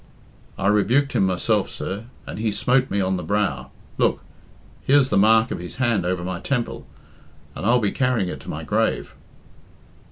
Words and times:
"I 0.57 0.65
rebuked 0.65 1.13
him 1.13 1.27
myself, 1.27 1.69
sir, 1.69 2.05
and 2.25 2.39
he 2.39 2.51
smote 2.51 2.89
me 2.89 3.01
on 3.01 3.17
the 3.17 3.23
brow. 3.23 3.69
Look! 3.99 4.23
Here's 4.81 5.11
the 5.11 5.15
mark 5.19 5.51
of 5.51 5.59
his 5.59 5.75
hand 5.75 6.07
over 6.07 6.23
my 6.23 6.39
temple, 6.39 6.87
and 7.53 7.67
I'll 7.67 7.77
be 7.77 7.91
carrying 7.91 8.27
it 8.27 8.39
to 8.39 8.49
my 8.49 8.63
grave." 8.63 9.13